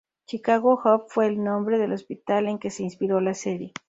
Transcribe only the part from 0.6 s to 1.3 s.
Hope fue